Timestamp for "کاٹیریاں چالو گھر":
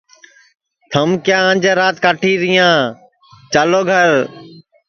2.03-4.09